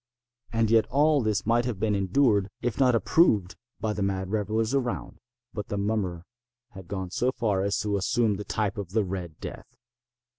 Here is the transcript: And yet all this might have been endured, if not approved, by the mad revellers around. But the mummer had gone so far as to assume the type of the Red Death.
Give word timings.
And 0.51 0.71
yet 0.71 0.87
all 0.87 1.21
this 1.21 1.45
might 1.45 1.65
have 1.65 1.79
been 1.79 1.93
endured, 1.93 2.49
if 2.59 2.79
not 2.79 2.95
approved, 2.95 3.55
by 3.79 3.93
the 3.93 4.01
mad 4.01 4.31
revellers 4.31 4.73
around. 4.73 5.19
But 5.53 5.67
the 5.67 5.77
mummer 5.77 6.25
had 6.71 6.87
gone 6.87 7.11
so 7.11 7.31
far 7.31 7.61
as 7.61 7.77
to 7.81 7.97
assume 7.97 8.37
the 8.37 8.43
type 8.43 8.79
of 8.79 8.93
the 8.93 9.03
Red 9.03 9.39
Death. 9.39 9.77